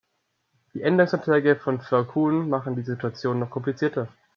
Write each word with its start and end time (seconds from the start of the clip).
Die 0.73 0.81
Änderungsanträge 0.81 1.55
von 1.57 1.79
Frau 1.79 2.03
Kuhn 2.05 2.49
machen 2.49 2.75
diese 2.75 2.93
Situation 2.93 3.37
noch 3.37 3.51
komplizierter. 3.51 4.07